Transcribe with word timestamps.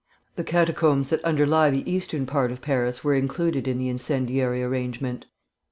The 0.35 0.43
catacombs 0.43 1.09
that 1.09 1.23
underlie 1.23 1.69
the 1.69 1.87
eastern 1.87 2.25
part 2.25 2.51
of 2.51 2.59
Paris 2.63 3.03
were 3.03 3.13
included 3.13 3.67
in 3.67 3.77
the 3.77 3.87
incendiary 3.87 4.63
arrangement. 4.63 5.27